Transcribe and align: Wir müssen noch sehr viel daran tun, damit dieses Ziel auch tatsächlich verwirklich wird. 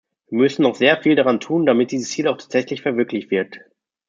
Wir 0.31 0.39
müssen 0.39 0.63
noch 0.63 0.73
sehr 0.73 0.99
viel 0.99 1.13
daran 1.15 1.39
tun, 1.39 1.67
damit 1.67 1.91
dieses 1.91 2.09
Ziel 2.09 2.27
auch 2.27 2.37
tatsächlich 2.37 2.81
verwirklich 2.81 3.29
wird. 3.29 3.59